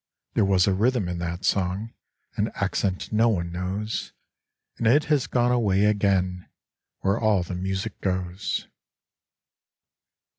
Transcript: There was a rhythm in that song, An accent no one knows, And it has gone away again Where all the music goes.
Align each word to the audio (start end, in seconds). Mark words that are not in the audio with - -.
There 0.33 0.43
was 0.45 0.65
a 0.65 0.73
rhythm 0.73 1.07
in 1.07 1.19
that 1.19 1.45
song, 1.45 1.93
An 2.35 2.51
accent 2.55 3.13
no 3.13 3.29
one 3.29 3.51
knows, 3.51 4.13
And 4.79 4.87
it 4.87 5.03
has 5.03 5.27
gone 5.27 5.51
away 5.51 5.85
again 5.85 6.49
Where 7.01 7.19
all 7.19 7.43
the 7.43 7.53
music 7.53 8.01
goes. 8.01 8.67